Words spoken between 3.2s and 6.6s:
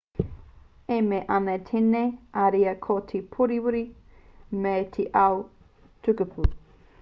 pōuriuri mei te ao tukupū